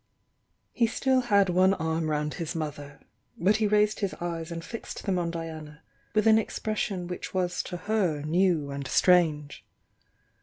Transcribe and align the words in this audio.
He 0.71 0.87
still 0.87 1.21
had 1.29 1.47
one 1.49 1.75
arm 1.75 2.09
round 2.09 2.33
his 2.33 2.55
mother,— 2.55 3.01
but 3.45 3.57
he 3.57 3.67
raised 3.67 3.99
his 3.99 4.15
eyes 4.15 4.51
and 4.51 4.65
fixed 4.65 5.03
them 5.03 5.19
on 5.19 5.29
Diana 5.29 5.83
with 6.15 6.25
an 6.25 6.39
expression 6.39 7.05
which 7.05 7.35
was 7.35 7.61
to 7.61 7.77
her 7.77 8.23
new 8.23 8.71
and 8.71 8.87
strange. 8.87 9.63